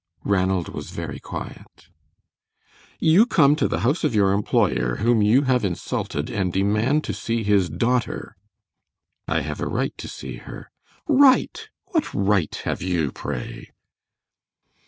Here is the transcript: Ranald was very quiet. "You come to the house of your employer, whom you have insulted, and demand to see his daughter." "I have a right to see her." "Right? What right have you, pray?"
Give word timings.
Ranald 0.23 0.69
was 0.69 0.89
very 0.89 1.19
quiet. 1.19 1.89
"You 2.99 3.27
come 3.27 3.55
to 3.57 3.67
the 3.67 3.81
house 3.81 4.03
of 4.03 4.15
your 4.15 4.33
employer, 4.33 4.95
whom 4.95 5.21
you 5.21 5.43
have 5.43 5.63
insulted, 5.63 6.27
and 6.31 6.51
demand 6.51 7.03
to 7.03 7.13
see 7.13 7.43
his 7.43 7.69
daughter." 7.69 8.35
"I 9.27 9.41
have 9.41 9.59
a 9.61 9.67
right 9.69 9.95
to 9.99 10.07
see 10.07 10.37
her." 10.37 10.71
"Right? 11.07 11.69
What 11.89 12.11
right 12.15 12.55
have 12.63 12.81
you, 12.81 13.11
pray?" 13.11 13.69